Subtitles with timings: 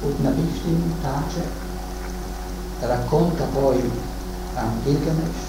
[0.00, 1.42] Utnapishtim tace,
[2.80, 3.82] racconta poi
[4.54, 5.42] a Gilgamesh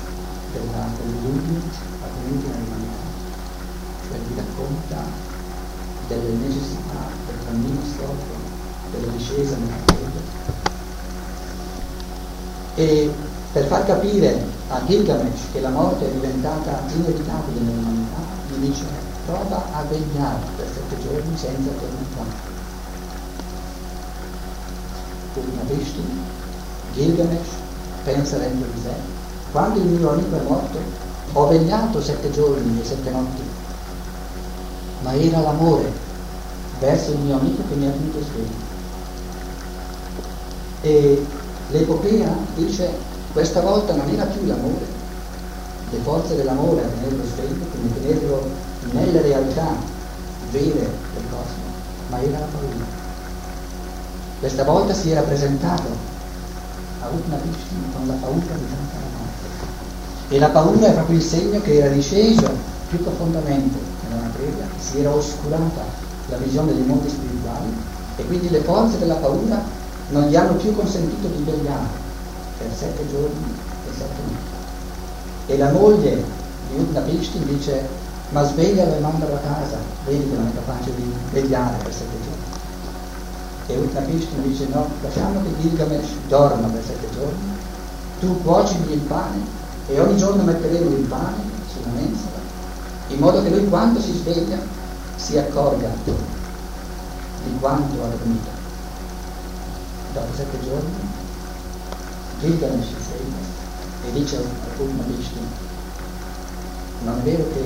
[0.52, 1.60] della dell'ultimo
[2.02, 3.06] avvenuti nell'umanità,
[4.08, 4.98] cioè gli racconta
[6.08, 8.36] delle necessità del cammino storico,
[8.92, 10.22] della discesa nella fede.
[12.76, 13.12] E
[13.54, 18.18] per far capire a Gilgamesh che la morte è diventata inevitabile nell'umanità,
[18.50, 18.86] gli dice
[19.26, 22.59] prova a vegliare per sette giorni senza tormentare.
[25.40, 26.04] Purnavishti,
[26.94, 27.48] Gilgamesh,
[28.04, 28.92] pensa dentro di sé,
[29.52, 30.80] quando il mio amico è morto,
[31.34, 33.42] ho vegliato sette giorni e sette notti,
[35.02, 35.92] ma era l'amore
[36.80, 38.68] verso il mio amico che mi ha tenuto sveglio.
[40.82, 41.26] E
[41.70, 42.90] l'epopea dice,
[43.34, 44.86] questa volta non era più l'amore,
[45.92, 48.44] le forze dell'amore a tenerlo sveglio, quindi tenerlo
[48.92, 49.76] nelle realtà
[50.52, 51.64] vere del cosmo,
[52.10, 52.99] ma era la paura.
[54.40, 55.84] Questa volta si era presentato
[57.02, 60.34] a Utnapishtim con la paura di tanta morte.
[60.34, 62.50] E la paura è proprio il segno che era disceso
[62.88, 63.78] più profondamente
[64.08, 65.84] nella materia, si era oscurata
[66.30, 67.68] la visione dei mondi spirituali
[68.16, 69.62] e quindi le forze della paura
[70.12, 71.88] non gli hanno più consentito di vegliare
[72.60, 73.44] per sette giorni
[73.90, 75.52] e sette notti.
[75.52, 76.24] E la moglie
[76.70, 77.86] di Utnapishtim dice
[78.30, 82.16] ma sveglialo e mandalo a casa, vedi che non è capace di vegliare per sette
[82.24, 82.59] giorni.
[83.70, 87.56] E Utnapishtim dice no, lasciamo che Gilgamesh dorma per sette giorni,
[88.20, 89.38] tu cuocigli il pane
[89.86, 92.40] e ogni giorno metteremo il pane sulla mensola,
[93.10, 94.58] in modo che lui quando si sveglia
[95.18, 98.50] si accorga di quanto ha dormito.
[100.14, 100.92] Dopo sette giorni
[102.40, 105.48] Gilgamesh si sveglia e dice a Utnapishtim
[107.04, 107.62] non è vero che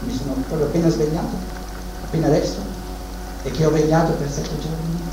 [0.00, 1.36] mi sono proprio appena svegliato,
[2.02, 2.58] appena adesso,
[3.44, 5.04] e che ho vegliato per sette giorni.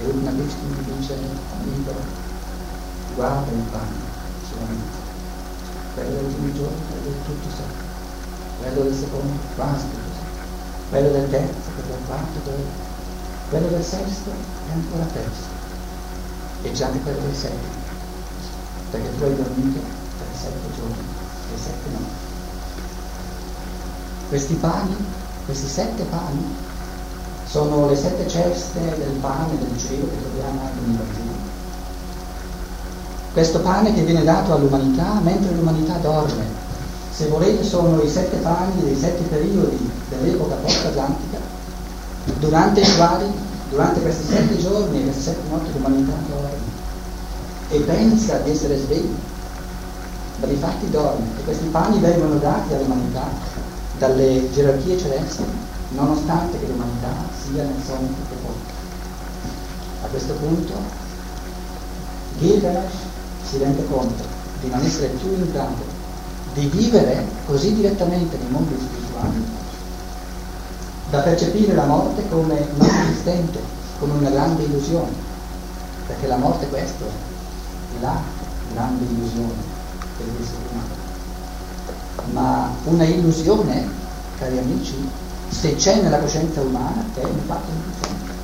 [0.00, 1.92] E una Cristo mi dice, amico,
[3.14, 3.96] guarda il pane
[4.48, 4.96] solamente.
[5.94, 7.86] Quello del primo giorno, quello del tutto secco.
[8.60, 10.46] Quello del secondo, quasi tutto secco.
[10.90, 12.64] Quello del terzo, quello del quarto, quello,
[13.50, 15.56] quello del sesto è ancora terzo.
[16.62, 17.76] E già di quello del settimo.
[18.90, 21.06] Perché tu hai dormito per sette giorni
[21.54, 22.26] e sette notti.
[24.28, 24.96] Questi pani,
[25.44, 26.54] questi sette pani,
[27.50, 31.36] sono le sette ceste del pane del cielo che troviamo anche nel Vangelo.
[33.32, 36.44] Questo pane che viene dato all'umanità mentre l'umanità dorme.
[37.10, 41.38] Se volete sono i sette pani dei sette periodi dell'epoca post-atlantica,
[42.38, 43.26] durante i quali,
[43.70, 46.76] durante questi sette giorni e queste sette notti l'umanità dorme
[47.70, 49.16] e pensa di essere sveglia,
[50.40, 53.26] ma di fatti dorme e questi pani vengono dati all'umanità
[53.98, 55.44] dalle gerarchie celesti,
[55.90, 57.12] nonostante che l'umanità
[57.42, 58.76] sia nel sonno più profondo.
[60.02, 60.72] A questo punto
[62.38, 62.92] Gilgamesh
[63.48, 64.22] si rende conto
[64.60, 65.96] di non essere più in grado
[66.54, 69.44] di vivere così direttamente nei mondi spirituali
[71.10, 73.58] da percepire la morte come non esistente,
[73.98, 75.12] come una grande illusione,
[76.06, 78.20] perché la morte è questo, è la
[78.72, 79.76] grande illusione
[80.18, 81.06] dell'essere umano
[82.32, 83.88] ma una illusione,
[84.38, 84.96] cari amici,
[85.48, 88.36] se c'è nella coscienza umana, è un fatto illusione.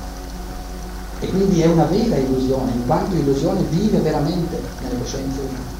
[1.19, 5.73] E quindi è una vera illusione, in quanto illusione vive veramente nelle coscienze umane.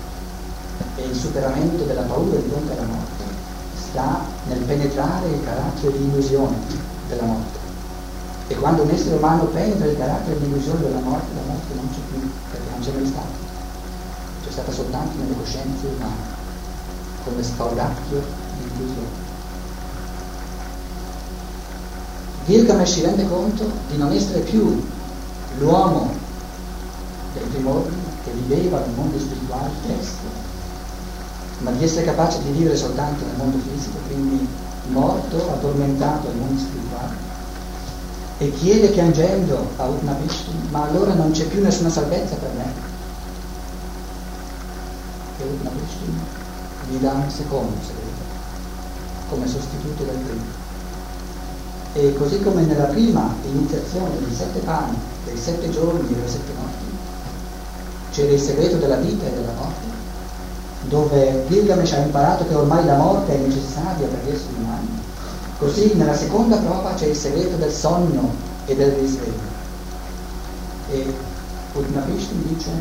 [0.97, 3.24] E il superamento della paura di fronte alla morte
[3.75, 6.56] sta nel penetrare il carattere di illusione
[7.09, 7.59] della morte.
[8.47, 11.90] E quando un essere umano penetra il carattere di illusione della morte, la morte non
[11.90, 13.44] c'è più, perché non c'è mai stata.
[14.44, 16.34] C'è stata soltanto nelle coscienze umane
[17.24, 19.25] come spauracchio di illusione.
[22.45, 24.83] Gilgamesh si rende conto di non essere più
[25.57, 26.13] l'uomo
[27.33, 30.28] dei primordi che viveva nel mondo spirituale testo,
[31.59, 34.47] ma di essere capace di vivere soltanto nel mondo fisico, quindi
[34.89, 37.23] morto, addormentato nel mondo spirituale.
[38.38, 42.74] E chiede piangendo a Utnapishti, ma allora non c'è più nessuna salvezza per me.
[45.39, 46.13] E Utnapishti
[46.89, 48.24] gli dà un secondo segreto
[49.30, 50.64] come sostituto del primo.
[51.97, 56.51] E così come nella prima iniziazione dei sette pani, dei sette giorni e delle sette
[56.51, 56.97] notti,
[58.12, 59.86] c'era il segreto della vita e della morte,
[60.89, 64.89] dove Gilgamesh ha imparato che ormai la morte è necessaria per gli esseri umani,
[65.57, 68.30] così nella seconda prova c'è il segreto del sonno
[68.65, 69.53] e del risveglio.
[70.89, 71.13] E
[71.75, 72.71] Utnapishtim dice,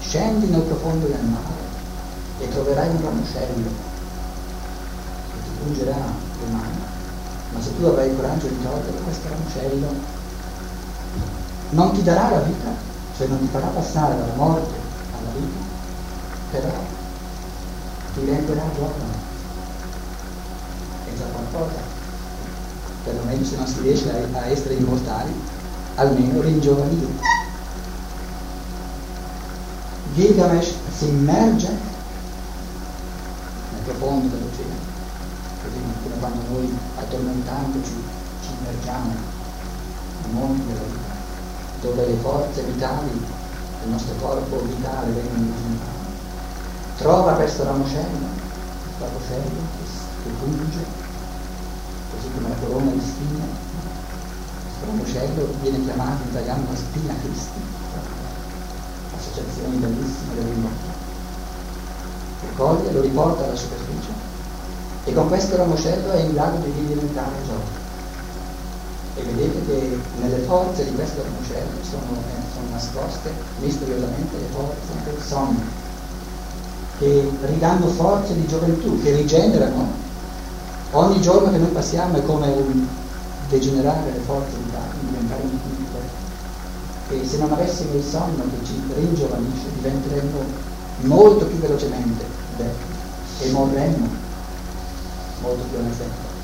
[0.00, 1.64] scendi nel profondo del mare
[2.40, 3.70] e troverai un ramoscello
[5.32, 6.94] che ti pungerà le mani,
[7.56, 9.94] ma se tu avrai il coraggio di togliere questo ramoscello,
[11.70, 12.68] non ti darà la vita,
[13.16, 14.74] cioè non ti farà passare dalla morte
[15.18, 15.58] alla vita,
[16.50, 16.68] però
[18.12, 19.24] ti renderà giovane.
[21.06, 21.94] È già qualcosa.
[23.04, 25.32] Perlomeno se non si riesce a, a essere immortali,
[25.94, 27.34] almeno ringiovanire.
[30.14, 31.78] Gilgamesh si immerge nel
[33.84, 34.94] profondo dell'oceano,
[36.06, 37.94] come quando noi addormentandoci
[38.42, 39.14] ci immergiamo
[40.22, 41.14] nel mondo della vita,
[41.80, 43.10] dove le forze vitali
[43.80, 45.94] del nostro corpo vitale vengono ripresentate.
[46.98, 48.26] Trova questo ramoscello,
[48.82, 49.60] questo ramoscello
[50.22, 50.84] che punge,
[52.10, 53.44] così come la corona di spine.
[54.62, 57.74] Questo ramoscello viene chiamato in italiano la spina Cristi
[59.16, 60.94] associazioni bellissime del rimorto.
[62.42, 64.35] Lo coglie, lo riporta alla superficie
[65.06, 67.84] e con questo ramoscello è in grado di diventare gioco.
[69.14, 73.30] E vedete che nelle forze di questo ramoscello sono, eh, sono nascoste
[73.60, 75.60] misteriosamente le forze del sonno,
[76.98, 80.04] che ridanno forze di gioventù, che rigenerano.
[80.90, 82.86] Ogni giorno che noi passiamo è come un
[83.48, 85.58] degenerare le forze vitali, diventare un
[87.08, 90.38] e se non avessimo il sonno che ci ringiovanisce diventeremmo
[91.02, 92.24] molto più velocemente
[92.56, 94.08] vecchi e morremmo
[95.46, 96.34] molto più tempo.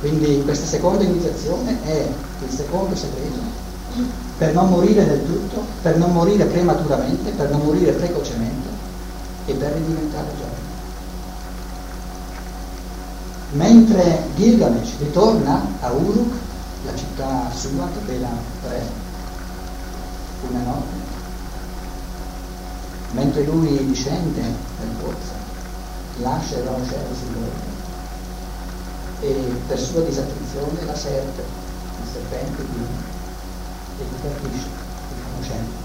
[0.00, 2.06] Quindi questa seconda iniziazione è
[2.44, 3.64] il secondo segreto
[4.36, 8.68] per non morire del tutto, per non morire prematuramente, per non morire precocemente
[9.46, 10.64] e per ridiventare giovane.
[13.52, 16.34] Mentre Gilgamesh ritorna a Uruk,
[16.84, 18.28] la città sua che era
[18.68, 18.82] re,
[20.50, 20.94] una notte,
[23.12, 25.32] mentre lui discende nel pozzo,
[26.18, 27.75] lascia il ramoscello sul bordo
[29.20, 33.14] e per sua disattenzione la serpe, il serpente viene
[33.98, 35.84] e gli colpisce il ramoscello.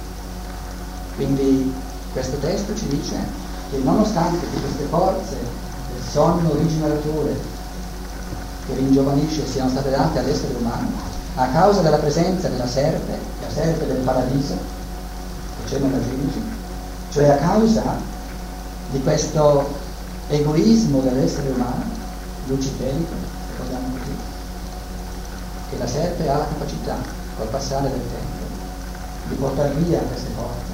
[1.15, 1.73] Quindi
[2.11, 3.15] questo testo ci dice
[3.69, 7.35] che nonostante queste forze del sonno rigeneratore
[8.65, 10.89] che ringiovanisce siano state date all'essere umano,
[11.35, 16.41] a causa della presenza della serpe, la serpe del paradiso, che c'è nella Genesi,
[17.11, 17.97] cioè a causa
[18.91, 19.69] di questo
[20.27, 21.99] egoismo dell'essere umano,
[22.47, 23.13] luciferico,
[23.51, 24.15] ricordiamo così,
[25.69, 26.97] che la serpe ha la capacità,
[27.37, 28.45] col passare del tempo,
[29.29, 30.71] di portare via queste forze,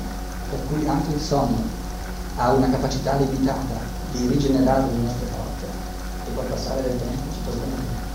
[0.50, 1.62] per cui anche il sonno
[2.38, 3.76] ha una capacità limitata
[4.12, 5.66] di rigenerare le nostre forze
[6.28, 8.06] e col passare del tempo ci torna via.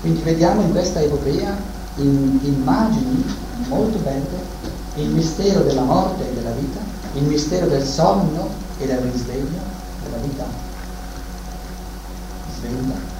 [0.00, 1.56] Quindi vediamo in questa epopea
[1.96, 3.24] in immagini
[3.66, 4.56] molto belle
[4.94, 6.80] il mistero della morte e della vita,
[7.14, 8.48] il mistero del sonno
[8.78, 9.58] e del risveglio
[10.02, 10.67] della vita
[12.58, 13.16] sveglia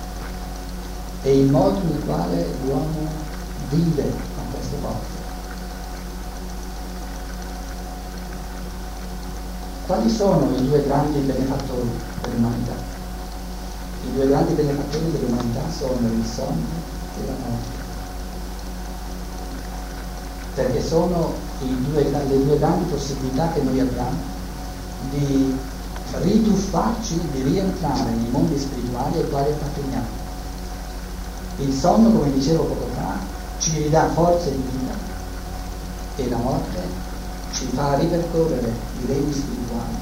[1.23, 3.08] e il modo nel quale l'uomo
[3.70, 4.02] vive
[4.35, 5.17] con queste forze.
[9.87, 11.90] Quali sono i due grandi benefattori
[12.23, 12.75] dell'umanità?
[14.05, 16.67] I due grandi benefattori dell'umanità sono il sonno
[17.20, 17.76] e la morte.
[20.55, 24.37] Perché sono due, le due grandi possibilità che noi abbiamo
[25.11, 25.56] di
[26.12, 30.06] rituffarci, di rientrare nei mondi spirituali ai quali apparteniamo.
[31.58, 33.16] Il sonno, come dicevo poco fa,
[33.58, 34.94] ci ridà forze di vita
[36.17, 37.06] e la morte
[37.53, 38.72] ci fa ripercorrere
[39.03, 39.96] i regni spirituali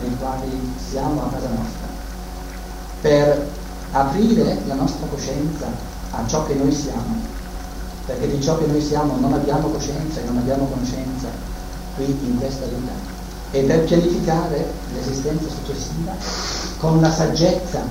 [0.00, 1.86] nei quali siamo a casa nostra
[3.00, 3.48] per
[3.92, 5.66] aprire la nostra coscienza
[6.10, 7.16] a ciò che noi siamo,
[8.06, 11.28] perché di ciò che noi siamo non abbiamo coscienza e non abbiamo conoscenza
[11.94, 12.92] qui in questa vita,
[13.54, 16.12] e per pianificare l'esistenza successiva
[16.78, 17.82] con una saggezza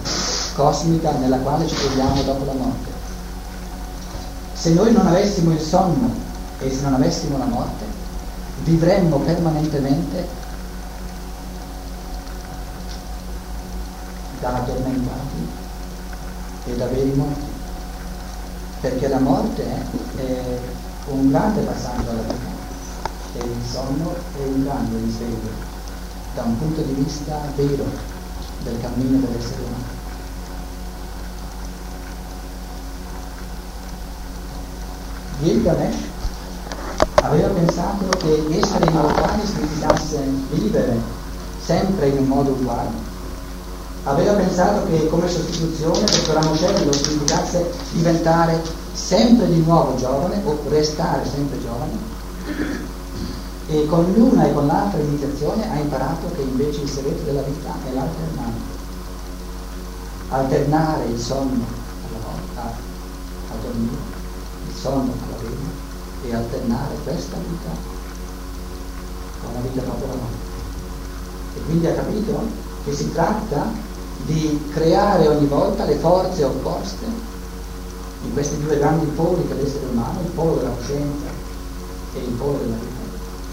[0.56, 2.92] cosmica nella quale ci troviamo dopo la morte.
[4.54, 6.14] Se noi non avessimo il sonno
[6.60, 7.86] e se non avessimo la morte,
[8.64, 10.28] vivremmo permanentemente
[14.42, 15.48] da addormentati
[16.66, 17.46] e da veri morti,
[18.82, 19.64] perché la morte
[20.18, 20.60] è
[21.08, 22.53] un grande passaggio alla vita
[23.36, 25.50] e il sonno è un grande risveglio
[26.36, 27.86] da un punto di vista vero
[28.64, 30.02] del cammino dell'essere umano.
[35.42, 35.96] Gilgamesh
[37.22, 40.98] aveva pensato che essere immortali significasse vivere
[41.64, 43.12] sempre in un modo uguale
[44.04, 48.62] aveva pensato che come sostituzione questo ramoscello significasse diventare
[48.92, 52.93] sempre di nuovo giovane o restare sempre giovane
[53.74, 57.74] e con l'una e con l'altra iniziazione ha imparato che invece il segreto della vita
[57.86, 58.74] è l'alternanza
[60.30, 61.66] alternare il sonno
[62.08, 63.98] alla volta a dormire
[64.68, 65.70] il sonno alla veglia
[66.24, 67.70] e alternare questa vita
[69.42, 70.52] con la vita dopo la morte.
[71.56, 72.40] E quindi ha capito
[72.86, 73.72] che si tratta
[74.26, 77.06] di creare ogni volta le forze opposte
[78.24, 81.26] in questi due grandi poli che l'essere umano, il polo della coscienza
[82.14, 83.03] e il polo della vita,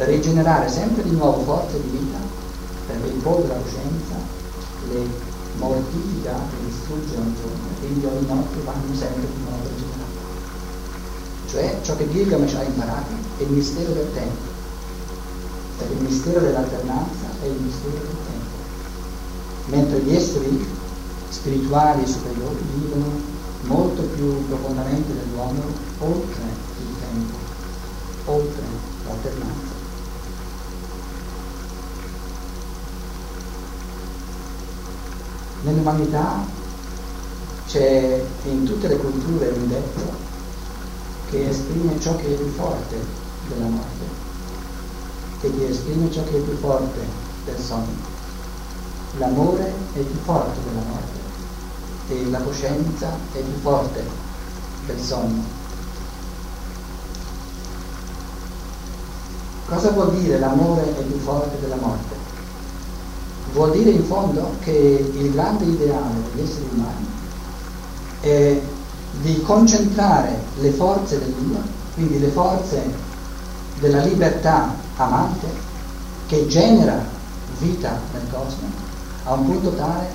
[0.00, 2.16] per rigenerare sempre di nuovo forze di vita,
[2.86, 4.16] perché il polo della coscienza
[4.88, 5.04] le
[5.58, 10.18] mortifica e distrugge ogni giorno, quindi ogni notte vanno sempre di nuovo rigenerati.
[11.48, 14.48] Cioè ciò che Gilgamesh ha imparato è il mistero del tempo,
[15.76, 18.56] perché il mistero dell'alternanza è il mistero del tempo,
[19.66, 20.66] mentre gli esseri
[21.28, 23.20] spirituali e superiori vivono
[23.64, 25.60] molto più profondamente dell'uomo
[25.98, 26.42] oltre
[26.78, 27.36] il tempo,
[28.24, 28.62] oltre
[29.04, 29.79] l'alternanza.
[35.62, 36.42] Nell'umanità
[37.66, 40.00] c'è in tutte le culture un detto
[41.28, 42.96] che esprime ciò che è più forte
[43.48, 44.04] della morte
[45.42, 47.00] e che esprime ciò che è più forte
[47.44, 48.08] del sonno.
[49.18, 51.18] L'amore è più forte della morte
[52.08, 54.02] e la coscienza è più forte
[54.86, 55.58] del sonno.
[59.66, 62.19] Cosa vuol dire l'amore è più forte della morte?
[63.52, 64.70] Vuol dire in fondo che
[65.12, 67.06] il grande ideale degli esseri umani
[68.20, 68.60] è
[69.22, 71.60] di concentrare le forze dell'Io,
[71.94, 72.80] quindi le forze
[73.80, 75.48] della libertà amante
[76.28, 77.04] che genera
[77.58, 78.68] vita nel cosmo,
[79.24, 80.06] a un punto tale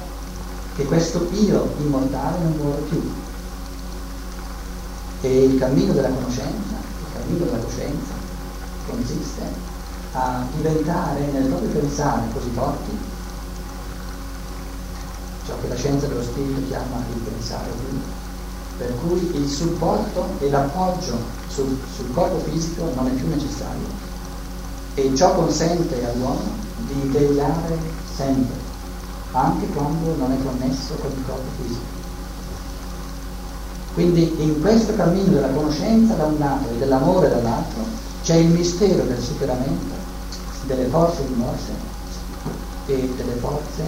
[0.76, 3.02] che questo io immortale non muore più.
[5.22, 8.14] E il cammino della conoscenza, il cammino della coscienza,
[8.88, 9.42] consiste
[10.14, 13.14] a diventare nel proprio pensare così forti
[15.46, 17.70] ciò che la scienza dello spirito chiama il pensare
[18.78, 23.88] per cui il supporto e l'appoggio sul, sul corpo fisico non è più necessario
[24.96, 27.78] e ciò consente all'uomo di vegliare
[28.16, 28.56] sempre,
[29.32, 31.94] anche quando non è connesso con il corpo fisico.
[33.94, 37.84] Quindi in questo cammino della conoscenza da un lato e dell'amore dall'altro
[38.24, 39.94] c'è il mistero del superamento
[40.66, 41.72] delle forze rimorse
[42.88, 43.84] e delle forze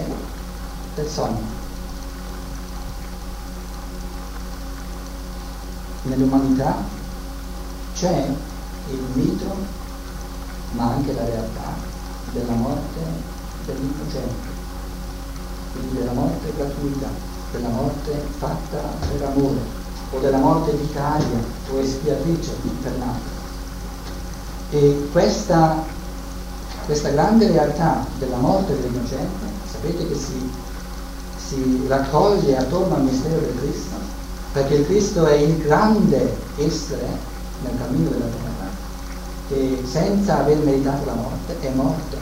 [0.98, 1.56] del sogno.
[6.02, 6.76] Nell'umanità
[7.94, 8.26] c'è
[8.90, 9.54] il mito,
[10.72, 11.74] ma anche la realtà
[12.32, 13.00] della morte
[13.66, 14.48] dell'innocente,
[15.72, 17.08] quindi della morte gratuita,
[17.52, 18.78] della morte fatta
[19.08, 19.76] per amore,
[20.10, 21.38] o della morte vicaria
[21.70, 23.36] o espiatrice infernale.
[24.70, 25.84] E questa,
[26.86, 30.66] questa grande realtà della morte dell'innocente, sapete che si
[31.48, 33.96] si raccoglie attorno al mistero del Cristo,
[34.52, 37.06] perché il Cristo è il grande essere
[37.62, 38.68] nel cammino della terra,
[39.48, 42.16] che senza aver meritato la morte è morto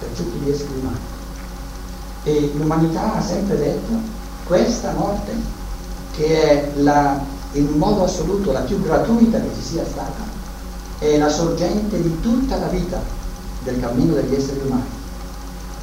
[0.00, 0.98] per tutti gli esseri umani.
[2.24, 3.92] E l'umanità ha sempre detto
[4.44, 5.32] questa morte,
[6.12, 7.18] che è la,
[7.52, 10.32] in modo assoluto la più gratuita che ci sia stata,
[10.98, 13.00] è la sorgente di tutta la vita
[13.62, 15.02] del cammino degli esseri umani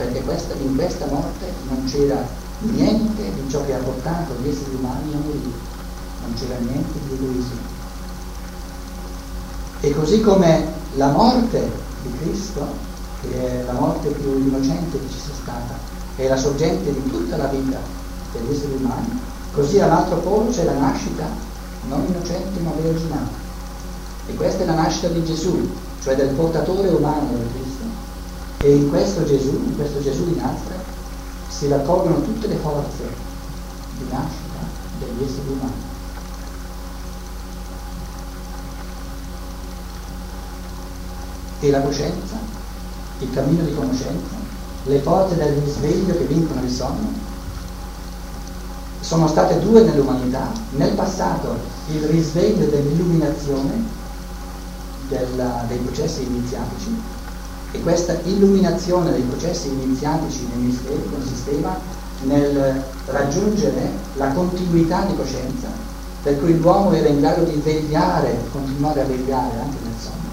[0.02, 2.26] perché questa, in questa morte non c'era
[2.60, 5.58] niente di ciò che ha portato gli esseri umani a morire,
[6.24, 7.60] non c'era niente di egoismo.
[9.82, 11.70] E così come la morte
[12.02, 12.66] di Cristo,
[13.22, 15.78] che è la morte più innocente che ci sia stata,
[16.16, 17.78] è la sorgente di tutta la vita
[18.34, 19.20] degli esseri umani,
[19.54, 21.26] così all'altro polo c'è la nascita
[21.88, 23.40] non innocente ma virginale.
[24.28, 25.70] E questa è la nascita di Gesù,
[26.02, 27.71] cioè del portatore umano del Cristo
[28.64, 30.86] e in questo Gesù, in questo Gesù di Nazareth,
[31.50, 33.10] si raccolgono tutte le forze
[33.98, 34.60] di nascita
[35.00, 35.90] degli esseri umani.
[41.60, 42.38] E la coscienza,
[43.20, 44.36] il cammino di conoscenza,
[44.84, 47.30] le forze del risveglio che vincono il sonno,
[49.00, 50.52] sono state due nell'umanità.
[50.72, 51.58] Nel passato
[51.90, 53.84] il risveglio dell'illuminazione
[55.08, 57.21] della, dei processi iniziatici
[57.72, 60.46] e questa illuminazione dei processi iniziatici
[61.10, 61.80] consisteva
[62.24, 65.68] nel raggiungere la continuità di coscienza,
[66.22, 70.30] per cui l'uomo era in grado di vegliare, continuare a vegliare anche nel sonno,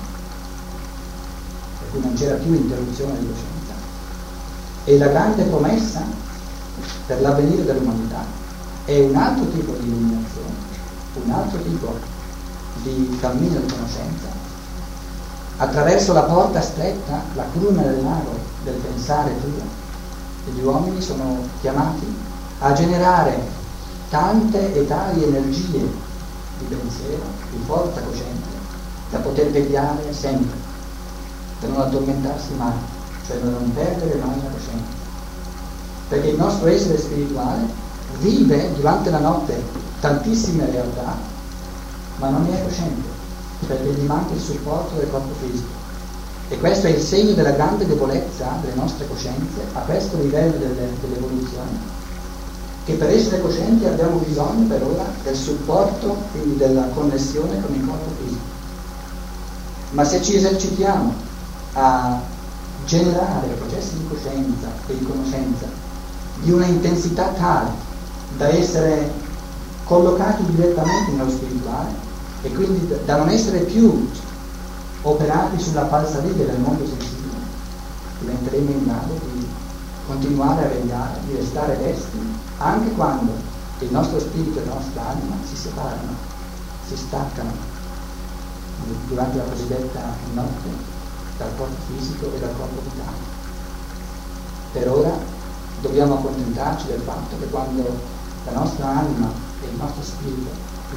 [1.78, 3.56] per cui non c'era più interruzione di coscienza.
[4.84, 6.02] E la grande promessa
[7.06, 8.24] per l'avvenire dell'umanità
[8.84, 10.66] è un altro tipo di illuminazione,
[11.22, 11.94] un altro tipo
[12.82, 14.47] di cammino di conoscenza
[15.58, 19.86] attraverso la porta stretta, la cruna del mago del pensare tuo,
[20.52, 22.06] gli uomini sono chiamati
[22.60, 23.38] a generare
[24.08, 26.06] tante e tali energie
[26.58, 28.48] di pensiero, di forza cosciente,
[29.10, 30.56] da poter vegliare sempre,
[31.60, 32.72] da non addormentarsi mai,
[33.26, 34.96] cioè da non perdere mai la coscienza.
[36.08, 37.66] Perché il nostro essere spirituale
[38.20, 39.62] vive durante la notte
[40.00, 41.16] tantissime realtà,
[42.16, 43.17] ma non è cosciente,
[43.66, 45.76] perché gli manca il supporto del corpo fisico.
[46.48, 50.88] E questo è il segno della grande debolezza delle nostre coscienze a questo livello delle,
[51.00, 51.96] dell'evoluzione,
[52.84, 57.84] che per essere coscienti abbiamo bisogno per ora del supporto, quindi della connessione con il
[57.84, 58.56] corpo fisico.
[59.90, 61.12] Ma se ci esercitiamo
[61.74, 62.20] a
[62.86, 65.66] generare processi di coscienza e di conoscenza
[66.40, 67.70] di una intensità tale
[68.36, 69.10] da essere
[69.84, 72.07] collocati direttamente nello spirituale
[72.42, 74.08] e quindi da non essere più
[75.02, 77.36] operati sulla falsariga del mondo sensibile,
[78.20, 79.46] diventeremo in grado di
[80.06, 82.18] continuare a vegliare, di restare desti,
[82.58, 83.32] anche quando
[83.80, 86.12] il nostro spirito e la nostra anima si separano,
[86.86, 87.76] si staccano
[89.06, 90.00] durante la cosiddetta
[90.34, 90.68] notte
[91.36, 93.36] dal corpo fisico e dal corpo vitale.
[94.72, 95.18] Per ora
[95.80, 97.84] dobbiamo accontentarci del fatto che quando
[98.44, 99.30] la nostra anima
[99.62, 100.50] e il nostro spirito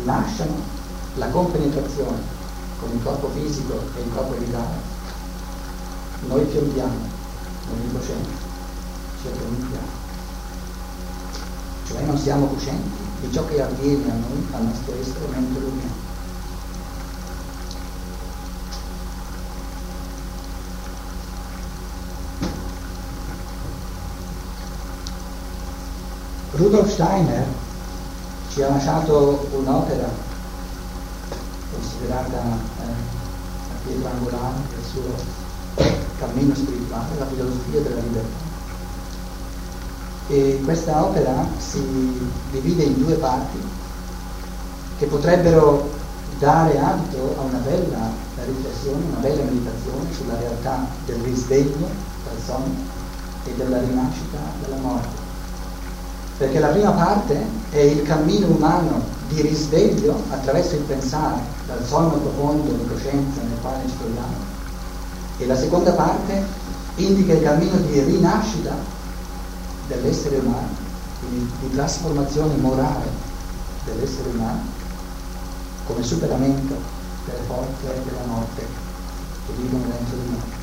[0.06, 0.80] lasciano
[1.16, 2.40] la compenetrazione
[2.80, 4.76] con il corpo fisico e il corpo vitale,
[6.28, 7.10] noi piombiamo
[7.70, 8.30] nell'incoscienza,
[9.22, 10.00] ci addormentiamo.
[11.88, 12.90] Cioè non siamo coscienti
[13.22, 16.10] di ciò che avviene a noi, al nostro essere mentre dormiamo.
[26.52, 27.46] Rudolf Steiner
[28.50, 30.30] ci ha lasciato un'opera
[32.02, 32.86] considerata eh,
[33.68, 35.84] la pietra angolare del suo
[36.18, 38.50] cammino spirituale, la filosofia della libertà.
[40.28, 43.60] E questa opera si divide in due parti
[44.98, 45.90] che potrebbero
[46.40, 48.10] dare adito a una bella
[48.46, 51.88] riflessione, una bella meditazione sulla realtà del risveglio
[52.24, 52.76] dal sonno
[53.46, 55.20] e della rinascita dalla morte.
[56.38, 62.18] Perché la prima parte è il cammino umano di risveglio attraverso il pensare dal sonno
[62.18, 64.52] profondo di coscienza nel quale ci troviamo
[65.38, 66.44] e la seconda parte
[66.96, 68.76] indica il cammino di rinascita
[69.88, 70.70] dell'essere umano,
[71.20, 73.10] quindi di trasformazione morale
[73.86, 74.62] dell'essere umano
[75.86, 76.76] come superamento
[77.26, 78.66] delle forze della morte
[79.48, 80.60] che vivono dentro di noi.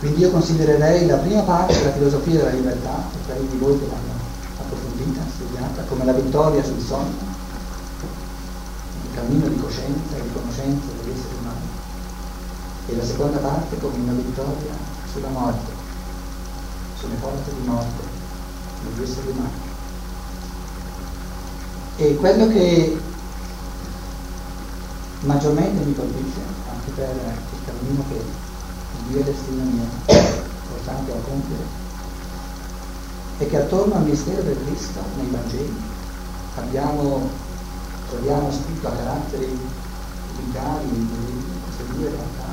[0.00, 3.86] Quindi io considererei la prima parte della filosofia della libertà, per quelli di voi che
[3.86, 4.20] l'hanno
[4.58, 7.31] approfondita, studiata, come la vittoria sul sonno,
[9.14, 11.80] cammino di coscienza e di conoscenza degli esseri umani
[12.86, 14.74] e la seconda parte come una vittoria
[15.10, 15.72] sulla morte,
[16.98, 18.02] sulle forze di morte
[18.82, 19.70] degli esseri umani.
[21.96, 23.00] E quello che
[25.20, 28.24] maggiormente mi colpisce, anche per il cammino che
[29.08, 30.14] Dio e destino mi ha
[30.68, 31.80] portato a compiere,
[33.38, 35.80] è che attorno al mistero del Cristo nei Vangeli
[36.56, 37.28] abbiamo
[38.12, 41.08] troviamo scritto a caratteri in
[41.64, 42.44] queste due realtà,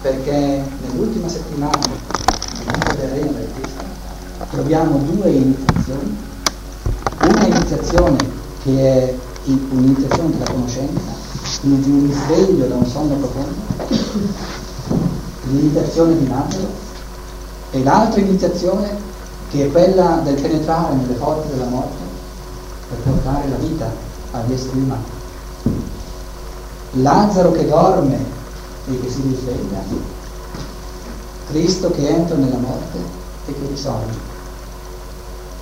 [0.00, 3.82] perché nell'ultima settimana di vita terrena del Cristo
[4.50, 6.16] troviamo due iniziazioni,
[7.20, 8.16] una iniziazione
[8.62, 9.14] che è
[9.44, 11.10] un'iniziazione della conoscenza,
[11.60, 13.60] quindi di un risveglio da un sonno profondo,
[15.42, 16.80] l'iniziazione di Nazaro,
[17.70, 19.10] e l'altra iniziazione
[19.50, 22.00] che è quella del penetrare nelle forze della morte
[22.88, 24.10] per portare la vita
[24.52, 25.04] esseri umani.
[26.92, 28.18] Lazzaro che dorme
[28.86, 29.82] e che si risveglia,
[31.48, 32.98] Cristo che entra nella morte
[33.46, 34.30] e che risorge.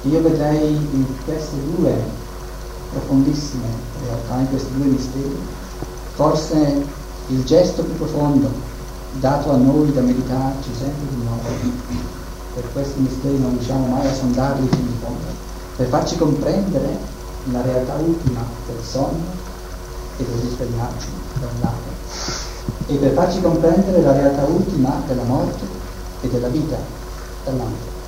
[0.02, 1.94] Io vedrei in queste due
[2.92, 3.66] profondissime
[4.04, 5.38] realtà, in questi due misteri,
[6.14, 6.84] forse
[7.28, 8.50] il gesto più profondo
[9.14, 11.42] dato a noi da meditarci sempre di nuovo.
[12.54, 15.26] Per questi misteri non riusciamo mai a sondarli fino in fondo,
[15.76, 16.98] per farci comprendere
[17.52, 19.24] la realtà ultima del sonno
[20.16, 21.08] e del risvegliarci
[21.40, 21.90] da un lato
[22.86, 25.64] e per farci comprendere la realtà ultima della morte
[26.20, 26.76] e della vita
[27.44, 27.99] dall'altro.